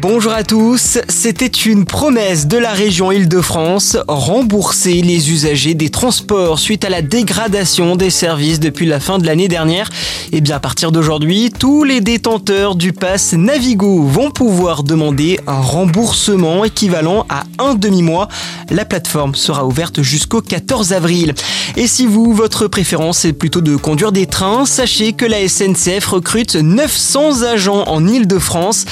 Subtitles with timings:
[0.00, 6.60] Bonjour à tous, c'était une promesse de la région Île-de-France, rembourser les usagers des transports
[6.60, 9.90] suite à la dégradation des services depuis la fin de l'année dernière.
[10.30, 15.40] Et eh bien à partir d'aujourd'hui, tous les détenteurs du pass Navigo vont pouvoir demander
[15.48, 18.28] un remboursement équivalent à un demi-mois.
[18.70, 21.34] La plateforme sera ouverte jusqu'au 14 avril.
[21.76, 26.06] Et si vous, votre préférence est plutôt de conduire des trains, sachez que la SNCF
[26.06, 28.84] recrute 900 agents en Île-de-France.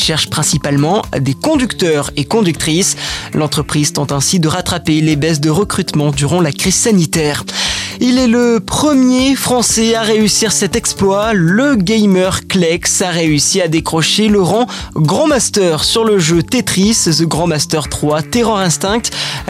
[0.00, 2.96] Cherche principalement des conducteurs et conductrices.
[3.34, 7.44] L'entreprise tente ainsi de rattraper les baisses de recrutement durant la crise sanitaire.
[8.02, 11.34] Il est le premier Français à réussir cet exploit.
[11.34, 16.96] Le gamer Klex a réussi à décrocher le rang Grand Master sur le jeu Tetris,
[17.04, 19.02] The Grand Master 3 Terror Instinct.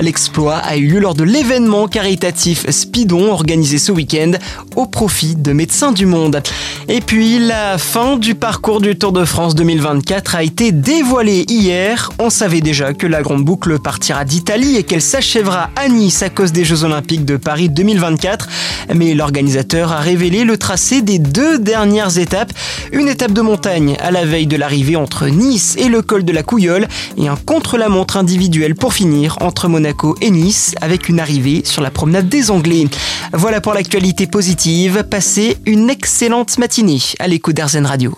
[0.03, 4.33] L'exploit a eu lieu lors de l'événement caritatif Speedon organisé ce week-end
[4.75, 6.43] au profit de Médecins du Monde.
[6.89, 12.11] Et puis la fin du parcours du Tour de France 2024 a été dévoilée hier.
[12.19, 16.31] On savait déjà que la grande boucle partira d'Italie et qu'elle s'achèvera à Nice à
[16.31, 18.49] cause des Jeux Olympiques de Paris 2024.
[18.95, 22.53] Mais l'organisateur a révélé le tracé des deux dernières étapes.
[22.93, 26.33] Une étape de montagne à la veille de l'arrivée entre Nice et le col de
[26.33, 31.63] la Couillole et un contre-la-montre individuel pour finir entre Monaco et Nice avec une arrivée
[31.65, 32.87] sur la promenade des Anglais.
[33.33, 35.05] Voilà pour l'actualité positive.
[35.09, 38.17] Passez une excellente matinée à l'écoute d'Arzen Radio.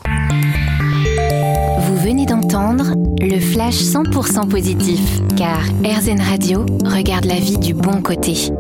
[1.80, 8.00] Vous venez d'entendre le flash 100% positif car RZN Radio regarde la vie du bon
[8.00, 8.52] côté.